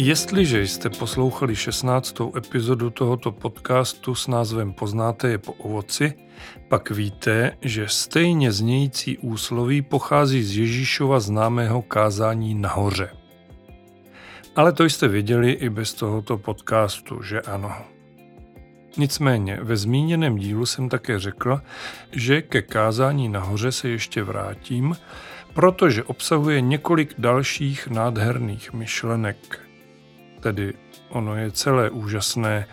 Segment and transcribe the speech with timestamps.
[0.00, 2.16] Jestliže jste poslouchali 16.
[2.36, 6.12] epizodu tohoto podcastu s názvem Poznáte je po ovoci,
[6.68, 13.10] pak víte, že stejně znějící úsloví pochází z Ježíšova známého kázání nahoře.
[14.56, 17.72] Ale to jste věděli i bez tohoto podcastu, že ano.
[18.96, 21.60] Nicméně ve zmíněném dílu jsem také řekl,
[22.12, 24.96] že ke kázání nahoře se ještě vrátím,
[25.54, 29.67] protože obsahuje několik dalších nádherných myšlenek.
[30.40, 30.72] Tedy
[31.08, 32.66] ono je celé úžasné,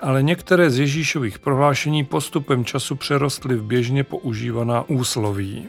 [0.00, 5.68] ale některé z Ježíšových prohlášení postupem času přerostly v běžně používaná úsloví.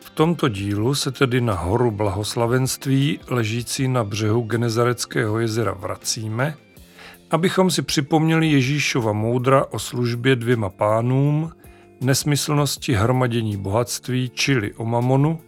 [0.00, 6.54] V tomto dílu se tedy na horu blahoslavenství, ležící na břehu Genezareckého jezera, vracíme,
[7.30, 11.52] abychom si připomněli Ježíšova moudra o službě dvěma pánům,
[12.00, 15.40] nesmyslnosti hromadění bohatství, čili o mamonu,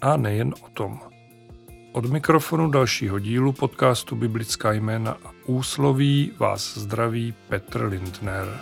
[0.00, 1.09] a nejen o tom.
[1.92, 8.60] Od mikrofonu dalšího dílu podcastu Biblická jména a úsloví vás zdraví Petr Lindner.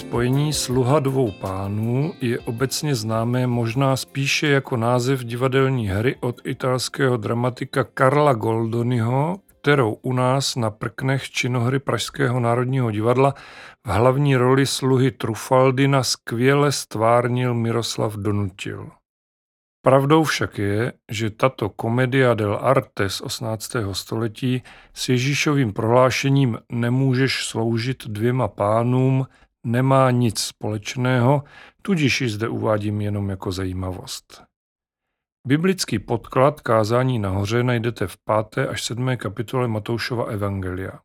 [0.00, 7.16] Spojení sluha dvou pánů je obecně známé možná spíše jako název divadelní hry od italského
[7.16, 13.34] dramatika Karla Goldoniho, kterou u nás na prknech činohry Pražského národního divadla
[13.86, 18.90] v hlavní roli sluhy Trufaldina skvěle stvárnil Miroslav Donutil.
[19.82, 23.72] Pravdou však je, že tato komedia del arte z 18.
[23.92, 24.62] století
[24.94, 29.26] s Ježíšovým prohlášením nemůžeš sloužit dvěma pánům
[29.66, 31.44] nemá nic společného,
[31.82, 34.42] tudíž ji zde uvádím jenom jako zajímavost.
[35.46, 38.16] Biblický podklad kázání nahoře najdete v
[38.52, 38.68] 5.
[38.68, 39.16] až 7.
[39.16, 41.00] kapitole Matoušova Evangelia.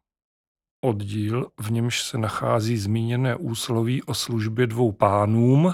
[0.84, 5.74] Oddíl, v němž se nachází zmíněné úsloví o službě dvou pánům,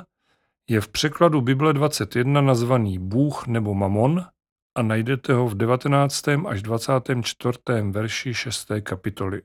[0.69, 4.25] je v překladu Bible 21 nazvaný Bůh nebo Mamon
[4.77, 6.27] a najdete ho v 19.
[6.27, 7.59] až 24.
[7.91, 8.71] verši 6.
[8.81, 9.41] kapitoly.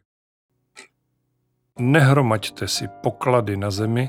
[1.79, 4.09] Nehromaďte si poklady na zemi,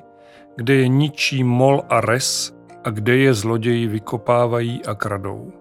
[0.55, 5.51] kde je ničí mol a res a kde je zloději vykopávají a kradou.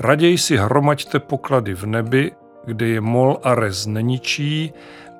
[0.00, 2.32] Raději si hromaďte poklady v nebi,
[2.64, 4.72] kde je mol a res neničí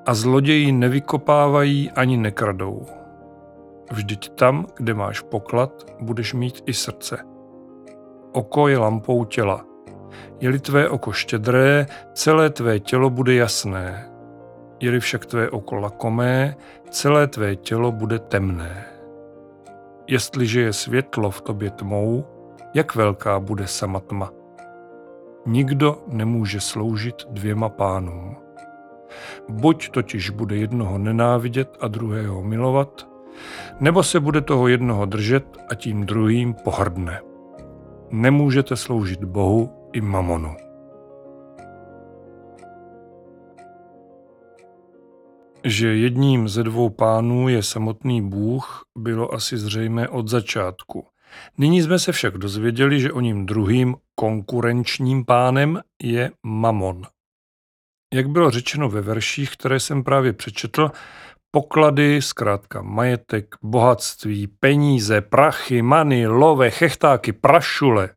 [0.05, 2.85] a zloději nevykopávají ani nekradou.
[3.91, 7.17] Vždyť tam, kde máš poklad, budeš mít i srdce.
[8.31, 9.65] Oko je lampou těla.
[10.41, 14.14] Je-li tvé oko štědré, celé tvé tělo bude jasné.
[14.79, 16.55] Je-li však tvé oko lakomé,
[16.89, 18.85] celé tvé tělo bude temné.
[20.07, 22.25] Jestliže je světlo v tobě tmou,
[22.73, 24.31] jak velká bude sama tma.
[25.45, 28.35] Nikdo nemůže sloužit dvěma pánům.
[29.49, 33.07] Buď totiž bude jednoho nenávidět a druhého milovat,
[33.79, 37.21] nebo se bude toho jednoho držet a tím druhým pohrdne.
[38.11, 40.64] Nemůžete sloužit Bohu i mamonu.
[45.67, 51.07] Že jedním ze dvou pánů je samotný Bůh, bylo asi zřejmé od začátku.
[51.57, 57.03] Nyní jsme se však dozvěděli, že o ním druhým konkurenčním pánem je Mamon.
[58.13, 60.91] Jak bylo řečeno ve verších, které jsem právě přečetl,
[61.51, 68.09] poklady, zkrátka majetek, bohatství, peníze, prachy, many, love, chechtáky, prašule.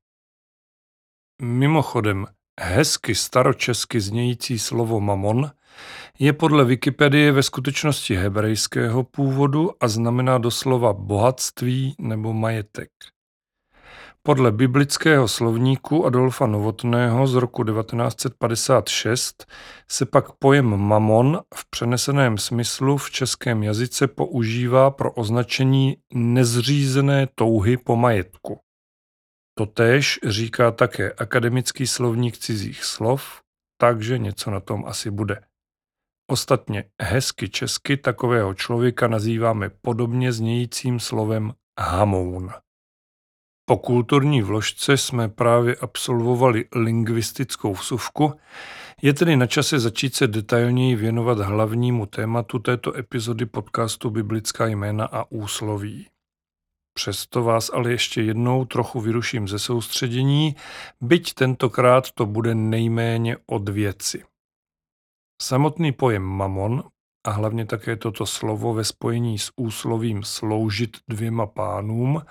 [1.43, 2.27] Mimochodem,
[2.61, 5.51] hezky staročesky znějící slovo mamon
[6.19, 12.91] je podle Wikipedie ve skutečnosti hebrejského původu a znamená doslova bohatství nebo majetek.
[14.23, 19.47] Podle biblického slovníku Adolfa Novotného z roku 1956
[19.91, 27.77] se pak pojem mamon v přeneseném smyslu v českém jazyce používá pro označení nezřízené touhy
[27.77, 28.61] po majetku.
[29.59, 33.43] Totéž říká také akademický slovník cizích slov,
[33.81, 35.41] takže něco na tom asi bude.
[36.31, 42.51] Ostatně hezky česky takového člověka nazýváme podobně znějícím slovem hamoun.
[43.65, 48.33] Po kulturní vložce jsme právě absolvovali lingvistickou vsuvku,
[49.03, 55.05] je tedy na čase začít se detailněji věnovat hlavnímu tématu této epizody podcastu Biblická jména
[55.05, 56.07] a úsloví.
[56.95, 60.57] Přesto vás ale ještě jednou trochu vyruším ze soustředění,
[61.01, 64.25] byť tentokrát to bude nejméně od věci.
[65.43, 66.85] Samotný pojem mamon
[67.27, 72.23] a hlavně také toto slovo ve spojení s úslovím sloužit dvěma pánům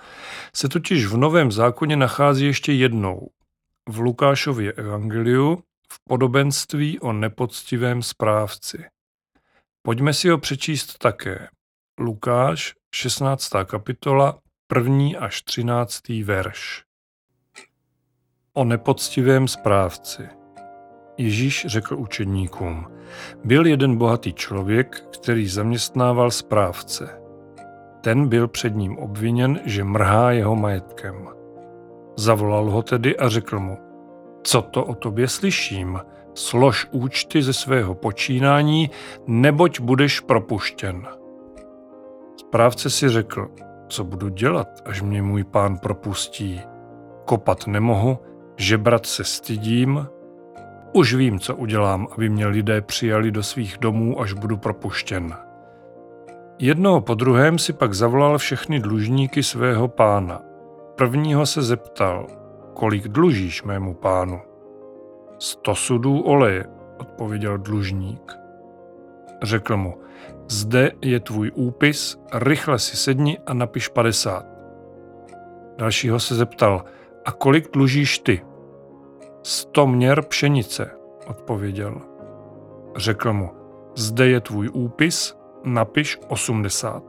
[0.56, 3.28] se totiž v Novém zákoně nachází ještě jednou.
[3.88, 5.62] V Lukášově evangeliu
[5.92, 8.84] v podobenství o nepoctivém správci.
[9.82, 11.48] Pojďme si ho přečíst také.
[12.00, 13.50] Lukáš, 16.
[13.64, 14.38] kapitola,
[14.76, 15.20] 1.
[15.20, 16.08] až 13.
[16.08, 16.84] verš.
[18.52, 20.28] O nepoctivém správci.
[21.18, 22.97] Ježíš řekl učedníkům,
[23.44, 27.20] byl jeden bohatý člověk, který zaměstnával správce.
[28.00, 31.28] Ten byl před ním obviněn, že mrhá jeho majetkem.
[32.16, 33.78] Zavolal ho tedy a řekl mu,
[34.42, 36.00] co to o tobě slyším,
[36.34, 38.90] slož účty ze svého počínání,
[39.26, 41.06] neboť budeš propuštěn.
[42.36, 43.48] Správce si řekl,
[43.88, 46.60] co budu dělat, až mě můj pán propustí.
[47.24, 48.18] Kopat nemohu,
[48.56, 50.06] žebrat se stydím,
[50.92, 55.34] už vím, co udělám, aby mě lidé přijali do svých domů, až budu propuštěn.
[56.58, 60.42] Jednoho po druhém si pak zavolal všechny dlužníky svého pána.
[60.96, 62.26] Prvního se zeptal,
[62.74, 64.40] kolik dlužíš mému pánu?
[65.38, 66.66] Sto sudů oleje,
[66.98, 68.32] odpověděl dlužník.
[69.42, 69.94] Řekl mu,
[70.48, 74.46] zde je tvůj úpis, rychle si sedni a napiš padesát.
[75.78, 76.84] Dalšího se zeptal,
[77.24, 78.40] a kolik dlužíš ty?
[79.48, 80.90] Sto měr pšenice,
[81.26, 82.00] odpověděl.
[82.96, 83.50] Řekl mu,
[83.96, 87.02] zde je tvůj úpis, napiš osmdesát.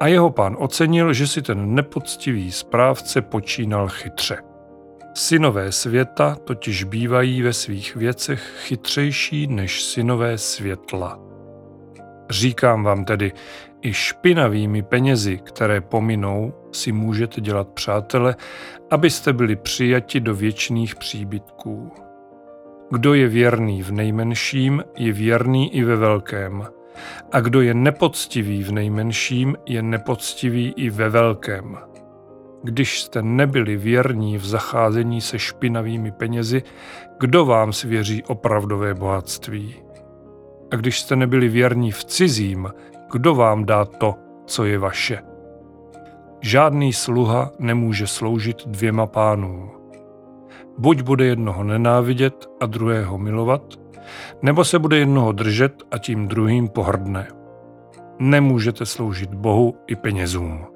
[0.00, 4.38] A jeho pán ocenil, že si ten nepoctivý správce počínal chytře.
[5.14, 11.18] Synové světa totiž bývají ve svých věcech chytřejší než synové světla.
[12.30, 13.32] Říkám vám tedy,
[13.82, 18.36] i špinavými penězi, které pominou, si můžete dělat přátele,
[18.90, 21.92] abyste byli přijati do věčných příbytků.
[22.90, 26.66] Kdo je věrný v nejmenším, je věrný i ve velkém.
[27.32, 31.78] A kdo je nepoctivý v nejmenším, je nepoctivý i ve velkém.
[32.62, 36.62] Když jste nebyli věrní v zacházení se špinavými penězi,
[37.20, 39.74] kdo vám svěří opravdové bohatství?
[40.70, 42.68] A když jste nebyli věrní v cizím,
[43.12, 44.14] kdo vám dá to,
[44.46, 45.22] co je vaše?
[46.40, 49.70] Žádný sluha nemůže sloužit dvěma pánům.
[50.78, 53.62] Buď bude jednoho nenávidět a druhého milovat,
[54.42, 57.28] nebo se bude jednoho držet a tím druhým pohrdne.
[58.18, 60.75] Nemůžete sloužit Bohu i penězům.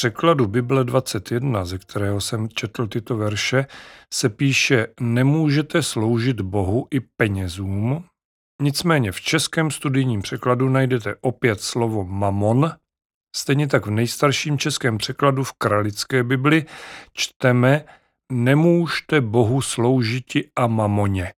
[0.00, 3.66] Překladu Bible 21, ze kterého jsem četl tyto verše,
[4.14, 8.04] se píše Nemůžete sloužit Bohu i penězům.
[8.62, 12.72] Nicméně v českém studijním překladu najdete opět slovo mamon.
[13.36, 16.66] Stejně tak v nejstarším českém překladu v Kralické Bibli
[17.12, 17.84] čteme
[18.32, 21.32] Nemůžte Bohu sloužiti a mamoně.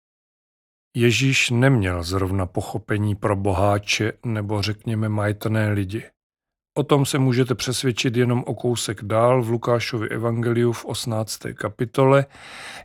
[0.96, 6.04] Ježíš neměl zrovna pochopení pro boháče nebo řekněme majetné lidi.
[6.74, 11.40] O tom se můžete přesvědčit jenom o kousek dál v Lukášovi evangeliu v 18.
[11.54, 12.26] kapitole,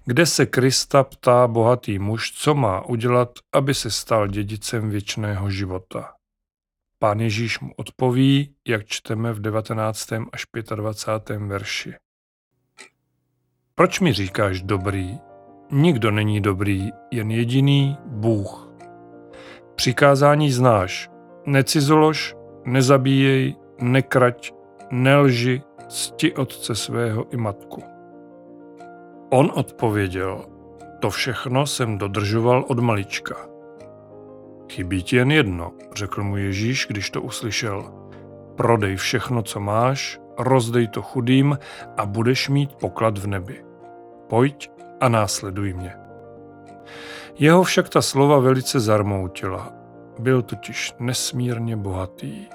[0.05, 6.13] kde se Krista ptá bohatý muž, co má udělat, aby se stal dědicem věčného života.
[6.99, 10.13] Pán Ježíš mu odpoví, jak čteme v 19.
[10.33, 11.39] až 25.
[11.39, 11.95] verši.
[13.75, 15.19] Proč mi říkáš dobrý?
[15.71, 18.69] Nikdo není dobrý, jen jediný Bůh.
[19.75, 21.11] Přikázání znáš.
[21.47, 22.35] Necizolož,
[22.65, 24.53] nezabíjej, nekrať,
[24.91, 27.83] nelži, cti otce svého i matku.
[29.31, 30.45] On odpověděl,
[31.01, 33.37] to všechno jsem dodržoval od malička.
[34.73, 37.93] Chybí ti jen jedno, řekl mu Ježíš, když to uslyšel.
[38.57, 41.59] Prodej všechno, co máš, rozdej to chudým
[41.97, 43.65] a budeš mít poklad v nebi.
[44.29, 45.95] Pojď a následuj mě.
[47.39, 49.73] Jeho však ta slova velice zarmoutila.
[50.19, 52.47] Byl totiž nesmírně bohatý.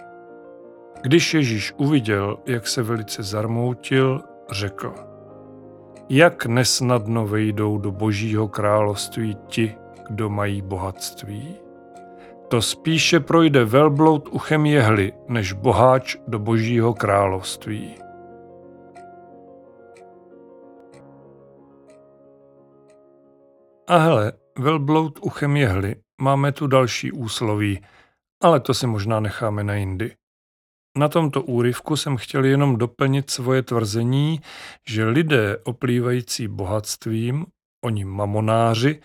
[1.02, 4.94] Když Ježíš uviděl, jak se velice zarmoutil, řekl,
[6.10, 9.76] jak nesnadno vejdou do božího království ti,
[10.10, 11.56] kdo mají bohatství.
[12.48, 17.96] To spíše projde velbloud uchem jehly, než boháč do božího království.
[23.88, 27.82] A hele, velbloud uchem jehly, máme tu další úsloví,
[28.42, 30.21] ale to si možná necháme na jindy.
[30.98, 34.42] Na tomto úryvku jsem chtěl jenom doplnit svoje tvrzení,
[34.88, 37.46] že lidé oplývající bohatstvím,
[37.86, 39.02] oni mamonáři,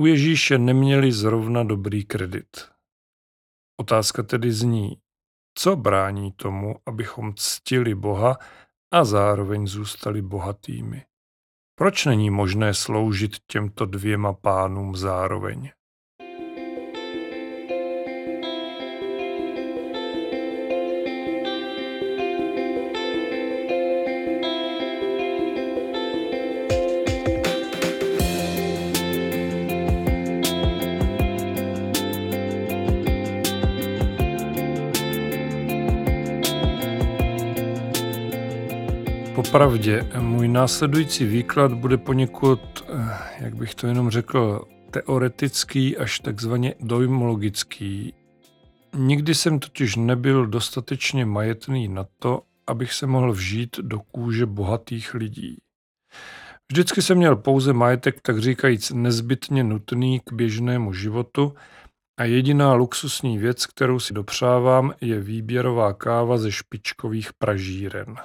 [0.00, 2.68] u Ježíše neměli zrovna dobrý kredit.
[3.80, 4.96] Otázka tedy zní,
[5.58, 8.38] co brání tomu, abychom ctili Boha
[8.92, 11.04] a zároveň zůstali bohatými?
[11.78, 15.70] Proč není možné sloužit těmto dvěma pánům zároveň?
[39.56, 46.74] Popravdě, můj následující výklad bude poněkud, eh, jak bych to jenom řekl, teoretický až takzvaně
[46.80, 48.14] dojmologický.
[48.94, 55.14] Nikdy jsem totiž nebyl dostatečně majetný na to, abych se mohl vžít do kůže bohatých
[55.14, 55.56] lidí.
[56.72, 61.54] Vždycky jsem měl pouze majetek, tak říkajíc, nezbytně nutný k běžnému životu
[62.18, 68.16] a jediná luxusní věc, kterou si dopřávám, je výběrová káva ze špičkových pražíren.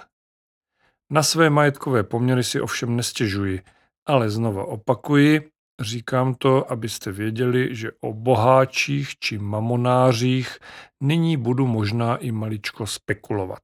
[1.13, 3.61] Na své majetkové poměry si ovšem nestěžuji,
[4.07, 5.51] ale znova opakuji,
[5.81, 10.57] říkám to, abyste věděli, že o boháčích či mamonářích
[11.03, 13.63] nyní budu možná i maličko spekulovat.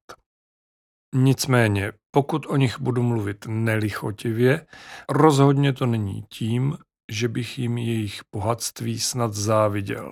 [1.15, 4.65] Nicméně, pokud o nich budu mluvit nelichotivě,
[5.09, 6.77] rozhodně to není tím,
[7.11, 10.11] že bych jim jejich bohatství snad záviděl.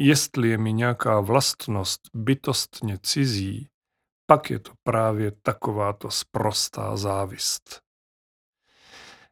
[0.00, 3.68] Jestli je mi nějaká vlastnost bytostně cizí,
[4.26, 7.80] pak je to právě takováto sprostá závist.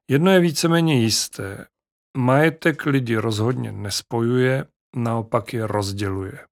[0.09, 1.66] Jedno je víceméně jisté.
[2.16, 4.64] Majetek lidi rozhodně nespojuje,
[4.97, 6.47] naopak je rozděluje.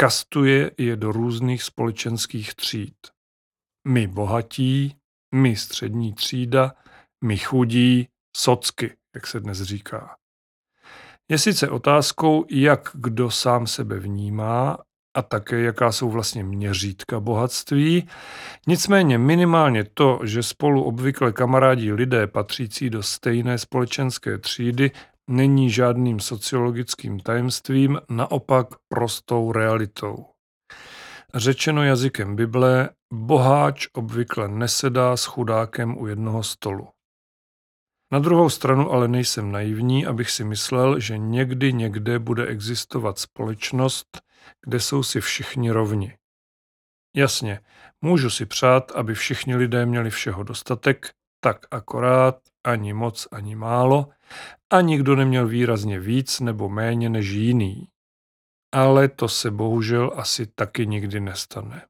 [0.00, 2.96] Kastuje je do různých společenských tříd.
[3.88, 4.96] My bohatí,
[5.34, 6.72] my střední třída,
[7.24, 10.16] my chudí, socky, jak se dnes říká.
[11.28, 14.78] Je sice otázkou, jak kdo sám sebe vnímá
[15.16, 18.08] a také jaká jsou vlastně měřítka bohatství.
[18.66, 24.90] Nicméně minimálně to, že spolu obvykle kamarádí lidé patřící do stejné společenské třídy,
[25.30, 30.26] není žádným sociologickým tajemstvím, naopak prostou realitou.
[31.34, 36.88] Řečeno jazykem Bible, boháč obvykle nesedá s chudákem u jednoho stolu.
[38.12, 44.25] Na druhou stranu ale nejsem naivní, abych si myslel, že někdy někde bude existovat společnost,
[44.66, 46.16] kde jsou si všichni rovni.
[47.16, 47.60] Jasně,
[48.02, 54.08] můžu si přát, aby všichni lidé měli všeho dostatek, tak akorát, ani moc, ani málo,
[54.72, 57.88] a nikdo neměl výrazně víc nebo méně než jiný.
[58.74, 61.86] Ale to se bohužel asi taky nikdy nestane.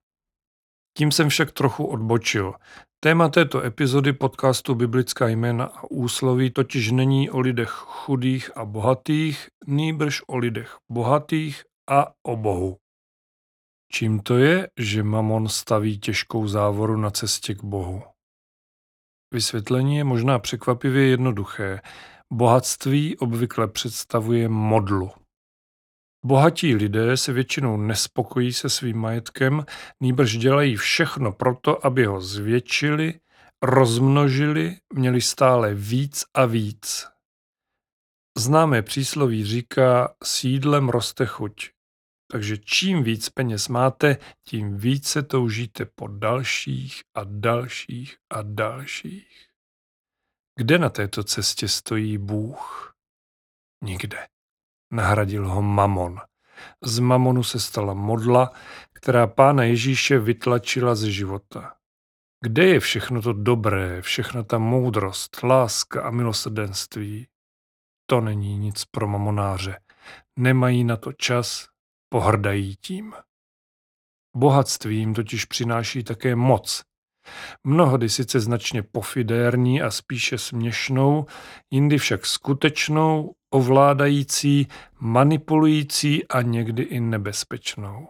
[0.98, 2.54] Tím jsem však trochu odbočil.
[3.00, 9.48] Téma této epizody podcastu Biblická jména a úsloví totiž není o lidech chudých a bohatých,
[9.66, 12.76] nýbrž o lidech bohatých a o Bohu.
[13.92, 18.02] Čím to je, že Mamon staví těžkou závoru na cestě k Bohu?
[19.34, 21.80] Vysvětlení je možná překvapivě jednoduché.
[22.32, 25.10] Bohatství obvykle představuje modlu.
[26.24, 29.64] Bohatí lidé se většinou nespokojí se svým majetkem,
[30.00, 33.20] nýbrž dělají všechno proto, aby ho zvětšili,
[33.62, 37.06] rozmnožili, měli stále víc a víc.
[38.38, 41.75] Známé přísloví říká, sídlem roste chuť.
[42.30, 49.46] Takže čím víc peněz máte, tím více toužíte po dalších a dalších a dalších.
[50.58, 52.94] Kde na této cestě stojí Bůh?
[53.84, 54.26] Nikde.
[54.92, 56.20] Nahradil ho mamon.
[56.84, 58.52] Z mamonu se stala modla,
[58.92, 61.76] která pána Ježíše vytlačila ze života.
[62.44, 67.28] Kde je všechno to dobré, všechna ta moudrost, láska a milosrdenství?
[68.06, 69.80] To není nic pro mamonáře.
[70.38, 71.68] Nemají na to čas,
[72.08, 73.14] pohrdají tím.
[74.36, 76.82] Bohatství jim totiž přináší také moc.
[77.64, 81.26] Mnohdy sice značně pofidérní a spíše směšnou,
[81.70, 84.68] jindy však skutečnou, ovládající,
[85.00, 88.08] manipulující a někdy i nebezpečnou.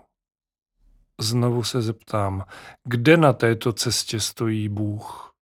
[1.20, 2.44] Znovu se zeptám,
[2.84, 5.34] kde na této cestě stojí Bůh?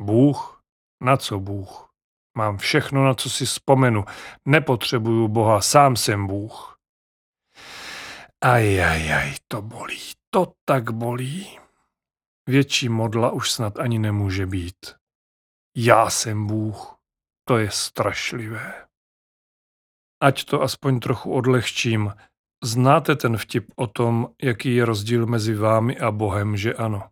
[0.00, 0.62] Bůh?
[1.02, 1.90] Na co Bůh?
[2.36, 4.04] Mám všechno, na co si vzpomenu.
[4.48, 6.73] Nepotřebuju Boha, sám jsem Bůh.
[8.44, 11.58] Ajajaj, to bolí, to tak bolí.
[12.48, 14.94] Větší modla už snad ani nemůže být.
[15.76, 16.96] Já jsem Bůh,
[17.48, 18.86] to je strašlivé.
[20.22, 22.14] Ať to aspoň trochu odlehčím,
[22.64, 27.10] znáte ten vtip o tom, jaký je rozdíl mezi vámi a Bohem, že ano?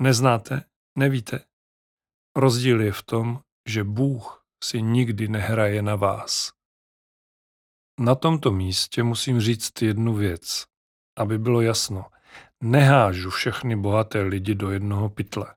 [0.00, 0.64] Neznáte?
[0.98, 1.44] Nevíte?
[2.36, 6.61] Rozdíl je v tom, že Bůh si nikdy nehraje na vás.
[8.00, 10.64] Na tomto místě musím říct jednu věc,
[11.18, 12.04] aby bylo jasno.
[12.62, 15.54] Nehážu všechny bohaté lidi do jednoho pytle.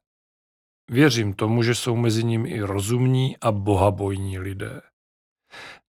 [0.91, 4.81] Věřím tomu, že jsou mezi nimi i rozumní a bohabojní lidé.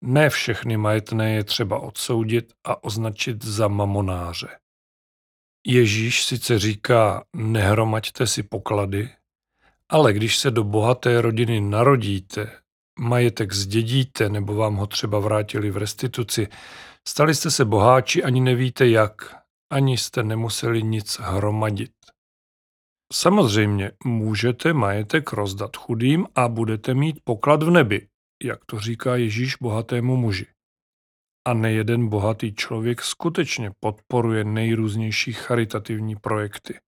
[0.04, 4.58] Ne všechny majetné je třeba odsoudit a označit za mamonáře.
[5.66, 9.10] Ježíš sice říká, nehromaďte si poklady,
[9.88, 12.60] ale když se do bohaté rodiny narodíte,
[12.98, 16.48] majetek zdědíte nebo vám ho třeba vrátili v restituci,
[17.08, 19.36] stali jste se boháči, ani nevíte jak,
[19.72, 21.92] ani jste nemuseli nic hromadit.
[23.12, 28.08] Samozřejmě můžete majetek rozdat chudým a budete mít poklad v nebi,
[28.42, 30.46] jak to říká Ježíš bohatému muži.
[31.46, 36.78] A nejeden bohatý člověk skutečně podporuje nejrůznější charitativní projekty.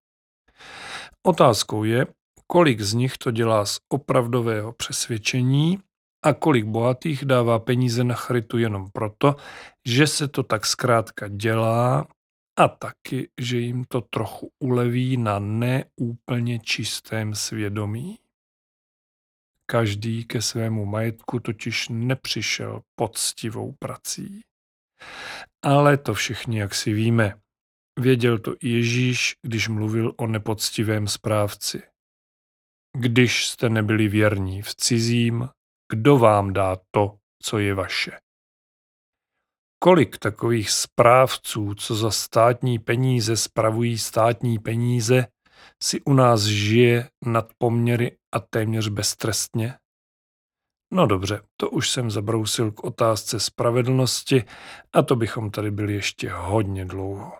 [1.26, 2.06] Otázkou je,
[2.46, 5.78] kolik z nich to dělá z opravdového přesvědčení
[6.28, 9.36] a kolik bohatých dává peníze na charitu jenom proto,
[9.86, 12.06] že se to tak zkrátka dělá
[12.58, 18.18] a taky, že jim to trochu uleví na neúplně čistém svědomí.
[19.66, 24.40] Každý ke svému majetku totiž nepřišel poctivou prací.
[25.62, 27.34] Ale to všichni jak si víme.
[28.00, 31.82] Věděl to i Ježíš, když mluvil o nepoctivém správci.
[32.98, 35.48] Když jste nebyli věrní v cizím,
[35.92, 38.18] kdo vám dá to, co je vaše?
[39.82, 45.26] Kolik takových správců, co za státní peníze spravují státní peníze,
[45.82, 49.74] si u nás žije nad poměry a téměř beztrestně?
[50.92, 54.44] No dobře, to už jsem zabrousil k otázce spravedlnosti
[54.92, 57.32] a to bychom tady byli ještě hodně dlouho.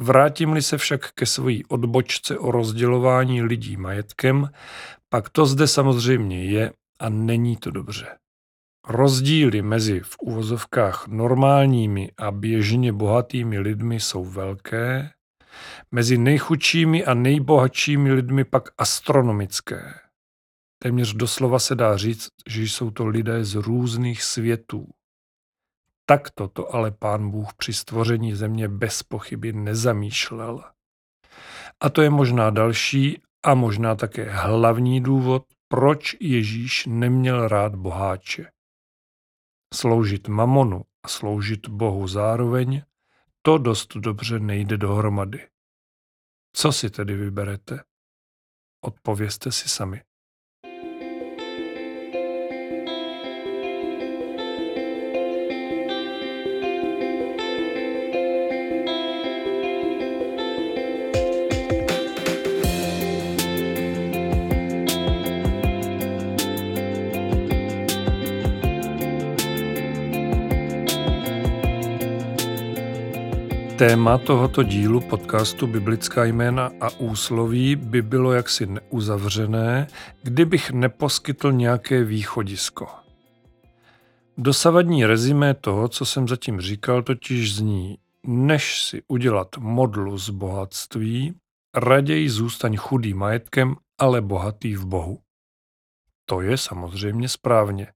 [0.00, 4.50] Vrátím-li se však ke své odbočce o rozdělování lidí majetkem,
[5.08, 8.18] pak to zde samozřejmě je a není to dobře.
[8.88, 15.10] Rozdíly mezi v uvozovkách normálními a běžně bohatými lidmi jsou velké,
[15.90, 19.94] mezi nejchudšími a nejbohatšími lidmi pak astronomické.
[20.78, 24.88] Téměř doslova se dá říct, že jsou to lidé z různých světů.
[26.06, 30.64] Takto to ale pán Bůh při stvoření země bez pochyby nezamýšlel.
[31.80, 38.52] A to je možná další a možná také hlavní důvod, proč Ježíš neměl rád boháče.
[39.74, 42.82] Sloužit mamonu a sloužit Bohu zároveň,
[43.42, 45.48] to dost dobře nejde dohromady.
[46.52, 47.84] Co si tedy vyberete?
[48.80, 50.02] Odpovězte si sami.
[73.78, 79.86] Téma tohoto dílu podcastu Biblická jména a úsloví by bylo jaksi neuzavřené,
[80.22, 82.88] kdybych neposkytl nějaké východisko.
[84.38, 91.34] Dosavadní rezimé toho, co jsem zatím říkal, totiž zní, než si udělat modlu z bohatství,
[91.76, 95.18] raději zůstaň chudý majetkem, ale bohatý v Bohu.
[96.24, 97.92] To je samozřejmě správně.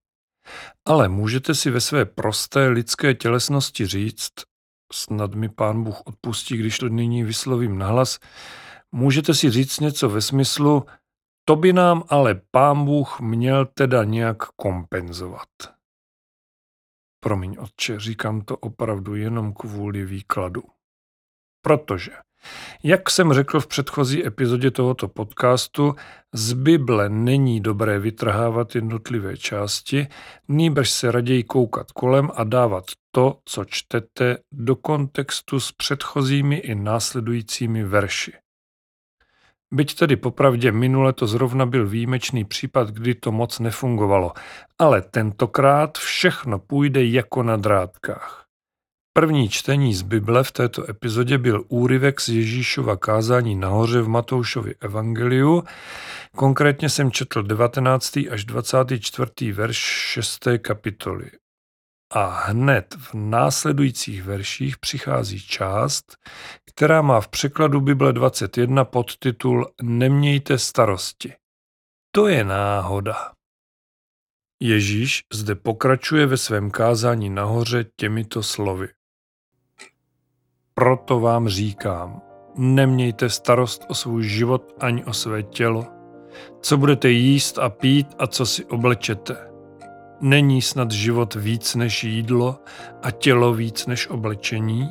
[0.85, 4.33] Ale můžete si ve své prosté lidské tělesnosti říct,
[4.93, 8.19] snad mi pán Bůh odpustí, když to nyní vyslovím nahlas,
[8.93, 10.87] můžete si říct něco ve smyslu,
[11.45, 15.49] to by nám ale pán Bůh měl teda nějak kompenzovat.
[17.21, 20.63] Promiň, otče, říkám to opravdu jenom kvůli výkladu.
[21.63, 22.13] Protože
[22.83, 25.95] jak jsem řekl v předchozí epizodě tohoto podcastu,
[26.35, 30.07] z Bible není dobré vytrhávat jednotlivé části,
[30.49, 36.75] nýbrž se raději koukat kolem a dávat to, co čtete, do kontextu s předchozími i
[36.75, 38.33] následujícími verši.
[39.73, 44.33] Byť tedy popravdě minule to zrovna byl výjimečný případ, kdy to moc nefungovalo,
[44.79, 48.50] ale tentokrát všechno půjde jako na drátkách.
[49.13, 54.75] První čtení z Bible v této epizodě byl úryvek z Ježíšova kázání nahoře v Matoušově
[54.81, 55.65] evangeliu.
[56.37, 58.17] Konkrétně jsem četl 19.
[58.17, 59.53] až 24.
[59.53, 60.49] verš 6.
[60.59, 61.31] kapitoly.
[62.13, 66.17] A hned v následujících verších přichází část,
[66.67, 71.35] která má v překladu Bible 21 podtitul Nemějte starosti.
[72.15, 73.33] To je náhoda.
[74.63, 78.89] Ježíš zde pokračuje ve svém kázání nahoře těmito slovy.
[80.81, 82.23] Proto vám říkám,
[82.57, 85.87] nemějte starost o svůj život ani o své tělo,
[86.61, 89.37] co budete jíst a pít a co si oblečete.
[90.21, 92.59] Není snad život víc než jídlo
[93.03, 94.89] a tělo víc než oblečení?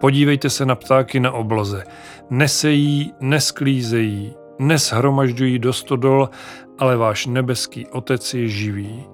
[0.00, 1.84] Podívejte se na ptáky na obloze.
[2.30, 6.30] Nesejí, nesklízejí, neshromažďují do stodol,
[6.78, 9.04] ale váš nebeský otec je živý.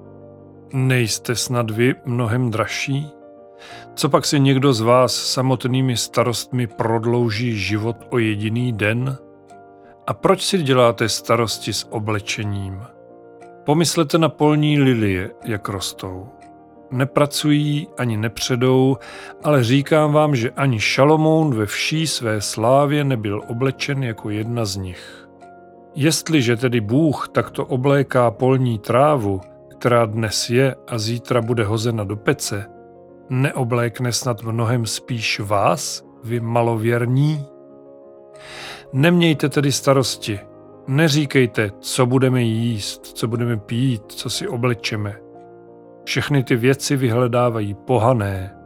[0.73, 3.20] Nejste snad vy mnohem dražší?
[3.95, 9.17] Co pak si někdo z vás samotnými starostmi prodlouží život o jediný den?
[10.07, 12.81] A proč si děláte starosti s oblečením?
[13.65, 16.29] Pomyslete na polní lilie, jak rostou.
[16.91, 18.97] Nepracují ani nepředou,
[19.45, 24.77] ale říkám vám, že ani Šalomoun ve vší své slávě nebyl oblečen jako jedna z
[24.77, 25.29] nich.
[25.95, 29.41] Jestliže tedy Bůh takto obléká polní trávu,
[29.79, 32.67] která dnes je a zítra bude hozena do pece,
[33.31, 37.47] neoblékne snad mnohem spíš vás, vy malověrní?
[38.93, 40.41] Nemějte tedy starosti,
[40.87, 45.17] neříkejte, co budeme jíst, co budeme pít, co si oblečeme.
[46.05, 48.57] Všechny ty věci vyhledávají pohané,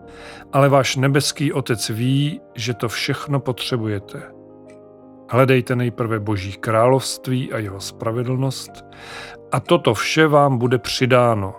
[0.53, 4.23] ale váš nebeský otec ví, že to všechno potřebujete.
[5.31, 8.73] Hledejte nejprve Boží království a jeho spravedlnost
[9.53, 11.55] a toto vše vám bude přidáno.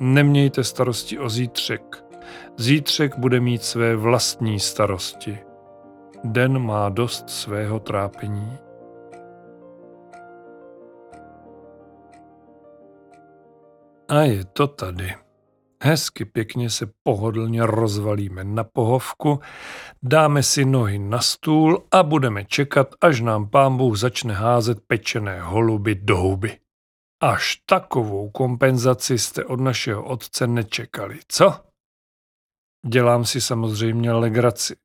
[0.00, 2.01] Nemějte starosti o zítřek.
[2.56, 5.38] Zítřek bude mít své vlastní starosti.
[6.24, 8.58] Den má dost svého trápení.
[14.08, 15.14] A je to tady.
[15.84, 19.40] Hezky pěkně se pohodlně rozvalíme na pohovku,
[20.02, 25.40] dáme si nohy na stůl a budeme čekat, až nám pán Bůh začne házet pečené
[25.40, 26.58] holuby do huby.
[27.22, 31.71] Až takovou kompenzaci jste od našeho otce nečekali, co?
[32.86, 34.76] Dělám si samozřejmě legraci.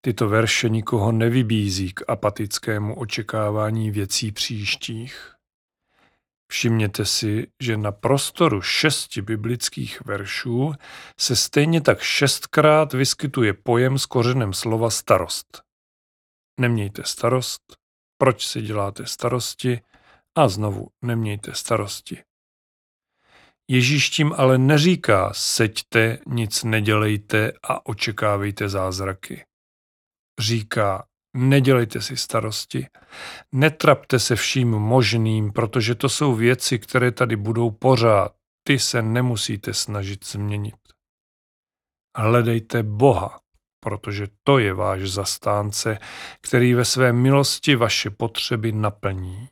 [0.00, 5.32] Tyto verše nikoho nevybízí k apatickému očekávání věcí příštích.
[6.50, 10.72] Všimněte si, že na prostoru šesti biblických veršů
[11.20, 15.62] se stejně tak šestkrát vyskytuje pojem s kořenem slova starost.
[16.60, 17.62] Nemějte starost,
[18.18, 19.80] proč si děláte starosti
[20.34, 22.27] a znovu nemějte starosti.
[23.70, 29.44] Ježíš tím ale neříká seďte, nic nedělejte a očekávejte zázraky.
[30.40, 32.86] Říká Nedělejte si starosti.
[33.52, 38.34] Netrapte se vším možným, protože to jsou věci, které tady budou pořád.
[38.66, 40.74] Ty se nemusíte snažit změnit.
[42.16, 43.40] Hledejte Boha,
[43.80, 45.98] protože to je váš zastánce,
[46.40, 49.48] který ve své milosti vaše potřeby naplní.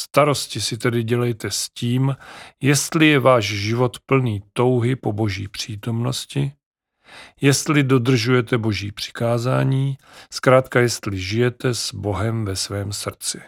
[0.00, 2.16] Starosti si tedy dělejte s tím,
[2.60, 6.52] jestli je váš život plný touhy po boží přítomnosti,
[7.40, 9.98] jestli dodržujete boží přikázání,
[10.32, 13.42] zkrátka jestli žijete s Bohem ve svém srdci.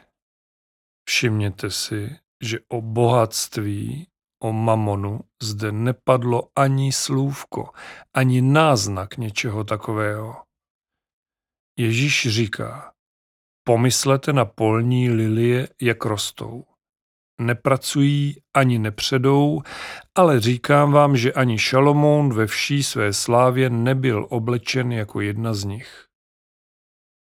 [1.08, 4.06] Všimněte si, že o bohatství,
[4.42, 7.70] o mamonu zde nepadlo ani slůvko,
[8.14, 10.42] ani náznak něčeho takového.
[11.78, 12.91] Ježíš říká,
[13.64, 16.64] pomyslete na polní lilie, jak rostou
[17.42, 19.62] nepracují ani nepředou,
[20.14, 25.64] ale říkám vám, že ani Šalomoun ve vší své slávě nebyl oblečen jako jedna z
[25.64, 26.04] nich.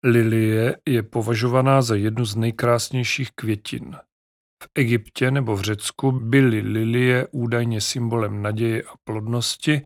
[0.05, 3.97] Lilie je považovaná za jednu z nejkrásnějších květin.
[4.63, 9.83] V Egyptě nebo v Řecku byly lilie údajně symbolem naděje a plodnosti.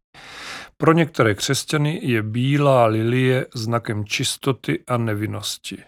[0.77, 5.83] Pro některé křesťany je bílá lilie znakem čistoty a nevinnosti.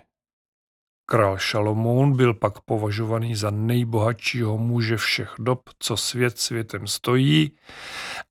[1.13, 7.59] Král Šalomoun byl pak považovaný za nejbohatšího muže všech dob, co svět světem stojí,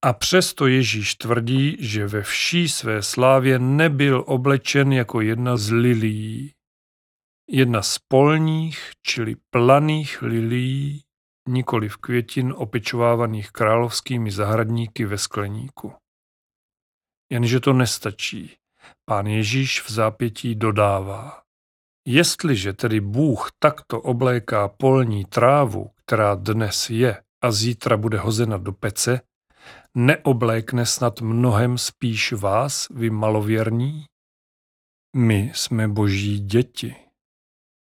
[0.01, 6.53] a přesto Ježíš tvrdí, že ve vší své slávě nebyl oblečen jako jedna z lilií.
[7.49, 11.03] Jedna z polních, čili planých lilií,
[11.49, 15.93] nikoli v květin opečovávaných královskými zahradníky ve skleníku.
[17.31, 18.55] Jenže to nestačí.
[19.05, 21.41] Pán Ježíš v zápětí dodává.
[22.07, 28.71] Jestliže tedy Bůh takto obléká polní trávu, která dnes je a zítra bude hozena do
[28.71, 29.21] pece,
[29.97, 34.05] neoblékne snad mnohem spíš vás, vy malověrní?
[35.15, 36.95] My jsme boží děti.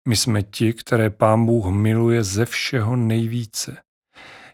[0.07, 3.81] My jsme ti, které pán Bůh miluje ze všeho nejvíce.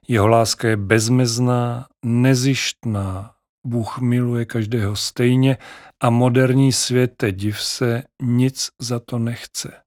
[0.08, 3.36] Jeho láska je bezmezná, nezištná,
[3.68, 5.58] Bůh miluje každého stejně
[6.04, 9.82] a moderní světe, div se, nic za to nechce.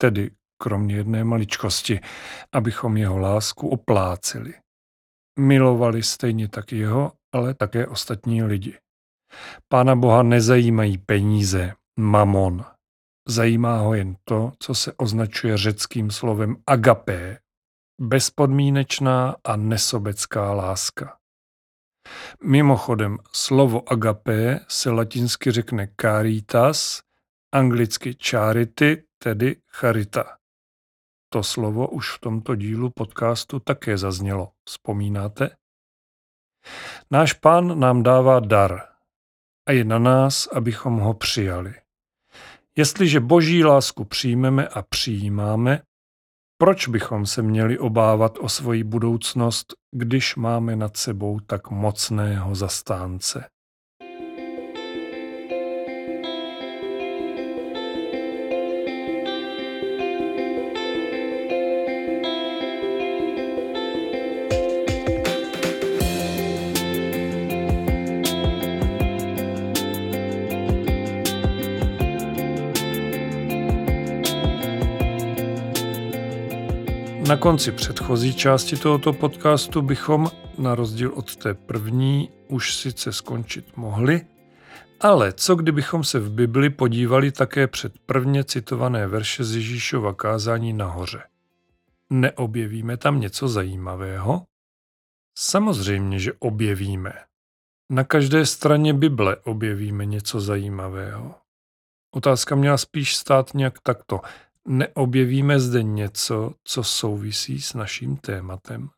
[0.00, 0.30] Tedy
[0.62, 2.00] kromě jedné maličkosti,
[2.52, 4.54] abychom jeho lásku opláceli.
[5.38, 8.78] Milovali stejně tak jeho, ale také ostatní lidi.
[9.68, 12.64] Pána Boha nezajímají peníze, mamon.
[13.28, 17.38] Zajímá ho jen to, co se označuje řeckým slovem agapé,
[18.00, 21.18] bezpodmínečná a nesobecká láska.
[22.42, 27.02] Mimochodem, slovo agapé se latinsky řekne caritas,
[27.52, 30.36] anglicky charity, tedy charita.
[31.28, 34.50] To slovo už v tomto dílu podcastu také zaznělo.
[34.64, 35.50] Vzpomínáte?
[37.10, 38.80] Náš pán nám dává dar
[39.66, 41.74] a je na nás, abychom ho přijali.
[42.76, 45.82] Jestliže boží lásku přijmeme a přijímáme,
[46.58, 53.48] proč bychom se měli obávat o svoji budoucnost, když máme nad sebou tak mocného zastánce?
[77.28, 83.76] Na konci předchozí části tohoto podcastu bychom, na rozdíl od té první, už sice skončit
[83.76, 84.26] mohli,
[85.00, 90.72] ale co kdybychom se v Bibli podívali také před prvně citované verše z Ježíšova kázání
[90.72, 91.22] nahoře?
[92.10, 94.46] Neobjevíme tam něco zajímavého?
[95.38, 97.12] Samozřejmě, že objevíme.
[97.90, 101.34] Na každé straně Bible objevíme něco zajímavého.
[102.14, 104.20] Otázka měla spíš stát nějak takto.
[104.68, 108.88] Neobjevíme zde něco, co souvisí s naším tématem?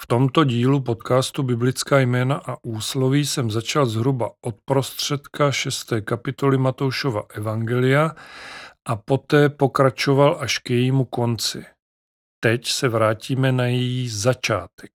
[0.00, 5.92] V tomto dílu podcastu Biblická jména a úsloví jsem začal zhruba od prostředka 6.
[6.04, 8.14] kapitoly Matoušova Evangelia
[8.84, 11.64] a poté pokračoval až k jejímu konci.
[12.40, 14.92] Teď se vrátíme na její začátek.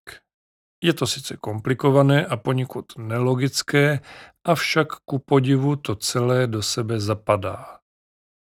[0.84, 4.00] Je to sice komplikované a poněkud nelogické,
[4.43, 7.81] avšak ku podivu to celé do sebe zapadá.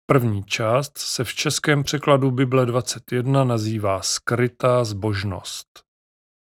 [0.08, 5.68] První část se v českém překladu Bible 21 nazývá Skrytá zbožnost.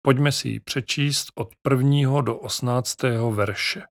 [0.02, 3.82] Pojďme si ji přečíst od prvního do osmnáctého verše.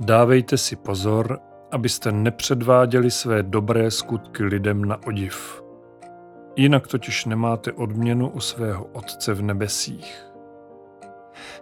[0.00, 1.38] Dávejte si pozor,
[1.72, 5.62] abyste nepředváděli své dobré skutky lidem na odiv.
[6.56, 10.26] Jinak totiž nemáte odměnu u svého Otce v nebesích.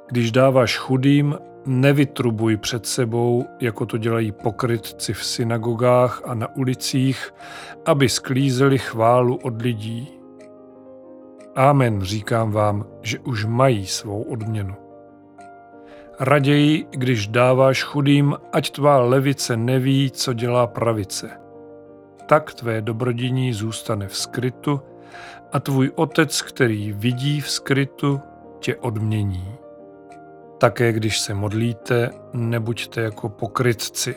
[0.08, 7.34] Když dáváš chudým, nevytrubuj před sebou, jako to dělají pokrytci v synagogách a na ulicích,
[7.86, 10.08] aby sklízeli chválu od lidí.
[11.54, 14.74] Amen, říkám vám, že už mají svou odměnu.
[16.20, 21.30] Raději, když dáváš chudým, ať tvá levice neví, co dělá pravice.
[22.26, 24.80] Tak tvé dobrodiní zůstane v skrytu
[25.52, 28.20] a tvůj otec, který vidí v skrytu,
[28.60, 29.61] tě odmění.
[30.62, 34.14] Také když se modlíte, nebuďte jako pokrytci.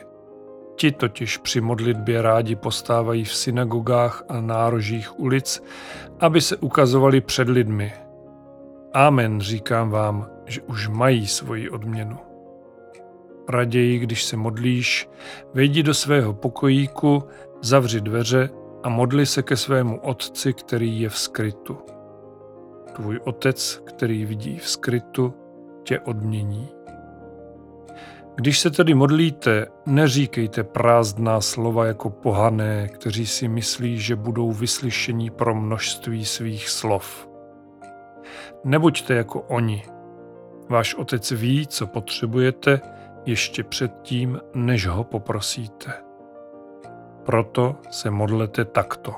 [0.75, 5.63] Ti totiž při modlitbě rádi postávají v synagogách a nárožích ulic,
[6.19, 7.93] aby se ukazovali před lidmi.
[8.93, 12.17] Amen, říkám vám, že už mají svoji odměnu.
[13.49, 15.09] Raději, když se modlíš,
[15.53, 17.23] vejdi do svého pokojíku,
[17.61, 18.49] zavři dveře
[18.83, 21.77] a modli se ke svému otci, který je v skrytu.
[22.95, 25.33] Tvůj otec, který vidí v skrytu,
[25.85, 26.69] tě odmění.
[28.35, 35.29] Když se tedy modlíte, neříkejte prázdná slova jako pohané, kteří si myslí, že budou vyslyšení
[35.29, 37.29] pro množství svých slov.
[38.63, 39.83] Nebuďte jako oni.
[40.69, 42.81] Váš otec ví, co potřebujete,
[43.25, 45.93] ještě předtím, než ho poprosíte.
[47.25, 49.15] Proto se modlete takto.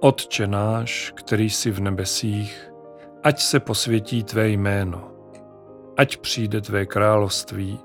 [0.00, 2.72] Otče náš, který jsi v nebesích,
[3.22, 5.15] ať se posvětí tvé jméno
[5.96, 7.80] ať přijde tvé království,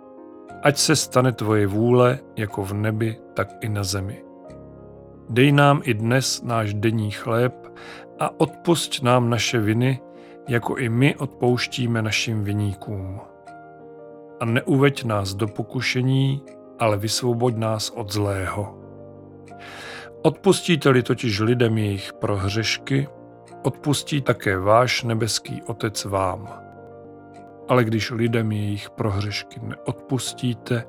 [0.64, 4.24] ať se stane tvoje vůle jako v nebi, tak i na zemi.
[5.30, 7.54] Dej nám i dnes náš denní chléb
[8.20, 10.00] a odpusť nám naše viny,
[10.48, 13.20] jako i my odpouštíme našim viníkům.
[14.40, 16.42] A neuveď nás do pokušení,
[16.80, 18.78] ale vysvoboď nás od zlého.
[20.22, 23.08] Odpustíte-li totiž lidem jejich prohřešky,
[23.64, 26.71] odpustí také váš nebeský Otec vám
[27.68, 30.84] ale když lidem jejich prohřešky neodpustíte,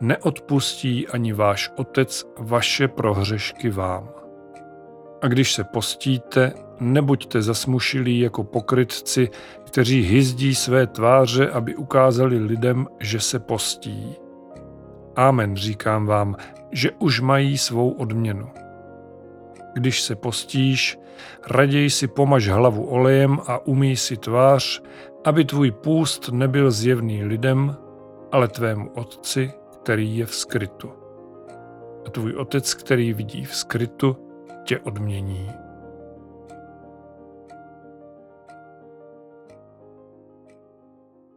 [0.00, 4.08] neodpustí ani váš Otec vaše prohřešky vám.
[5.22, 9.30] A když se postíte, nebuďte zasmušilí jako pokrytci,
[9.64, 14.16] kteří hyzdí své tváře, aby ukázali lidem, že se postí.
[15.16, 16.36] Amen, říkám vám,
[16.72, 18.48] že už mají svou odměnu
[19.78, 20.98] když se postíš,
[21.46, 24.82] raději si pomaž hlavu olejem a umí si tvář,
[25.24, 27.76] aby tvůj půst nebyl zjevný lidem,
[28.32, 30.92] ale tvému otci, který je v skrytu.
[32.06, 34.16] A tvůj otec, který vidí v skrytu,
[34.64, 35.50] tě odmění.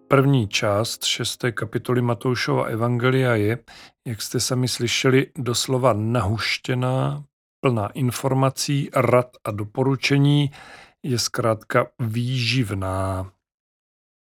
[0.08, 3.58] První část šesté kapitoly Matoušova Evangelia je,
[4.08, 7.24] jak jste sami slyšeli, doslova nahuštěná
[7.62, 10.52] plná informací, rad a doporučení,
[11.04, 13.32] je zkrátka výživná.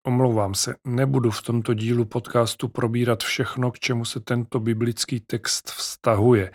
[0.08, 5.70] Omlouvám se, nebudu v tomto dílu podcastu probírat všechno, k čemu se tento biblický text
[5.70, 6.52] vztahuje.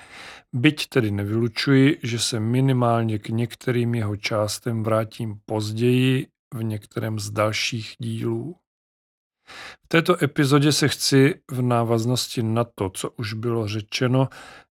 [0.52, 7.30] Byť tedy nevylučuji, že se minimálně k některým jeho částem vrátím později v některém z
[7.30, 8.56] dalších dílů.
[9.84, 14.28] V této epizodě se chci v návaznosti na to, co už bylo řečeno,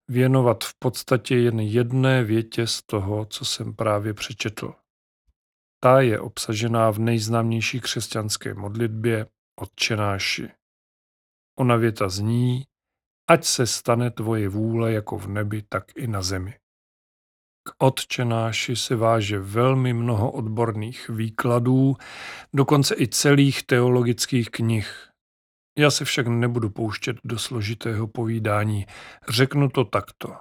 [0.08, 4.74] věnovat v podstatě jen jedné větě z toho, co jsem právě přečetl.
[5.80, 9.28] Ta je obsažená v nejznámější křesťanské modlitbě
[9.60, 10.50] Otčenáši.
[11.60, 12.64] Ona věta zní,
[13.30, 16.54] ať se stane tvoje vůle jako v nebi, tak i na zemi.
[17.64, 21.96] K Otčenáši se váže velmi mnoho odborných výkladů,
[22.54, 25.10] dokonce i celých teologických knih.
[25.78, 28.86] Já se však nebudu pouštět do složitého povídání,
[29.30, 30.36] řeknu to takto.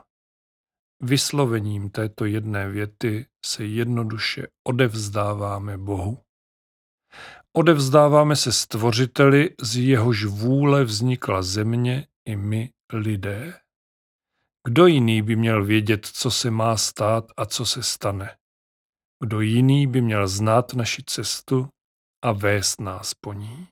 [1.03, 6.19] Vyslovením této jedné věty se jednoduše odevzdáváme Bohu.
[7.57, 13.61] Odevzdáváme se stvořiteli, z jehož vůle vznikla země i my lidé.
[14.67, 18.37] Kdo jiný by měl vědět, co se má stát a co se stane?
[19.25, 21.69] Kdo jiný by měl znát naši cestu
[22.25, 23.69] a vést nás po ní?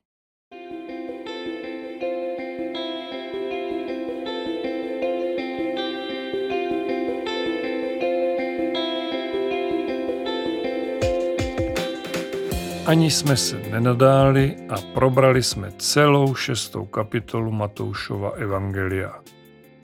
[12.86, 19.20] Ani jsme se nenadáli a probrali jsme celou šestou kapitolu Matoušova Evangelia.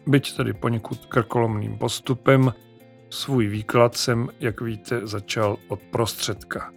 [0.06, 2.54] Byť tedy poněkud krkolomným postupem,
[3.10, 6.72] svůj výklad jsem, jak víte, začal od prostředka.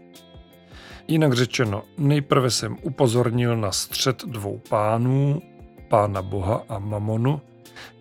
[1.07, 5.41] Jinak řečeno, nejprve jsem upozornil na střed dvou pánů,
[5.87, 7.41] pána Boha a Mamonu,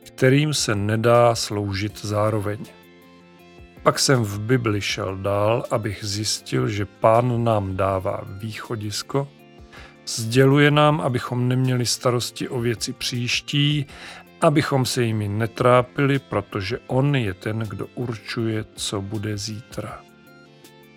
[0.04, 2.58] kterým se nedá sloužit zároveň.
[3.82, 9.28] Pak jsem v Bibli šel dál, abych zjistil, že pán nám dává východisko,
[10.06, 13.86] sděluje nám, abychom neměli starosti o věci příští,
[14.40, 20.00] abychom se jimi netrápili, protože on je ten, kdo určuje, co bude zítra.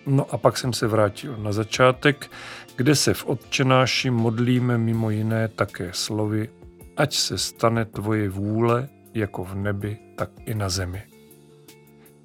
[0.06, 2.30] No a pak jsem se vrátil na začátek,
[2.76, 6.50] kde se v odčenáši modlíme mimo jiné také slovy,
[6.96, 11.13] ať se stane tvoje vůle jako v nebi, tak i na zemi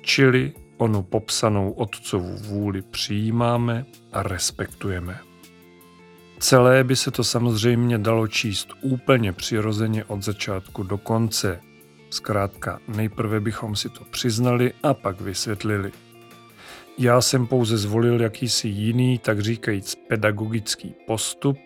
[0.10, 5.20] čili onu popsanou otcovu vůli přijímáme a respektujeme.
[6.40, 11.60] Celé by se to samozřejmě dalo číst úplně přirozeně od začátku do konce.
[12.10, 15.92] Zkrátka, nejprve bychom si to přiznali a pak vysvětlili.
[16.98, 21.58] Já jsem pouze zvolil jakýsi jiný, tak říkajíc pedagogický postup,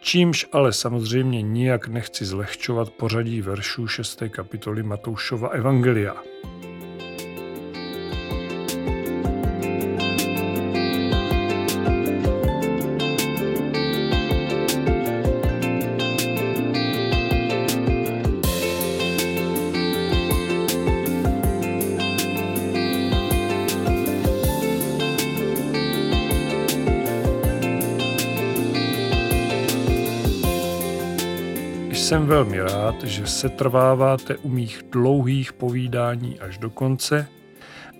[0.00, 4.22] čímž ale samozřejmě nijak nechci zlehčovat pořadí veršů 6.
[4.30, 6.16] kapitoly Matoušova Evangelia.
[32.14, 37.28] Jsem velmi rád, že se trváváte u mých dlouhých povídání až do konce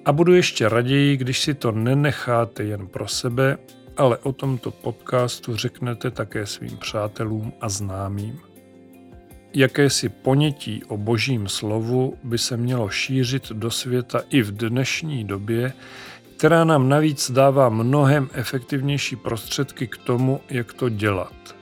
[0.04, 3.58] a budu ještě raději, když si to nenecháte jen pro sebe,
[3.96, 8.40] ale o tomto podcastu řeknete také svým přátelům a známým.
[9.54, 15.72] Jakési ponětí o božím slovu by se mělo šířit do světa i v dnešní době,
[16.36, 21.54] která nám navíc dává mnohem efektivnější prostředky k tomu, jak to dělat.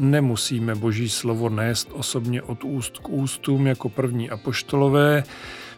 [0.00, 5.24] Nemusíme Boží slovo nést osobně od úst k ústům jako první apoštolové,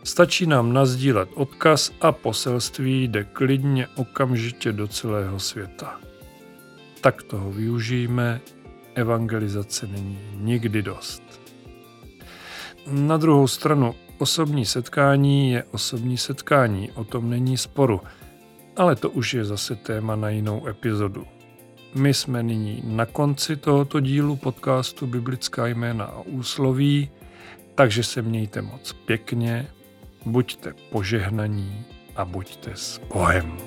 [0.04, 6.00] stačí nám nazdílet odkaz a poselství jde klidně okamžitě do celého světa.
[7.00, 8.40] Tak toho využijeme,
[8.94, 11.22] evangelizace není nikdy dost.
[12.86, 18.00] Na druhou stranu, osobní setkání je osobní setkání, o tom není sporu,
[18.76, 21.26] ale to už je zase téma na jinou epizodu.
[21.94, 27.10] My jsme nyní na konci tohoto dílu podcastu Biblická jména a úsloví,
[27.74, 29.66] takže se mějte moc pěkně,
[30.26, 31.84] buďte požehnaní
[32.16, 33.58] a buďte s Bohem.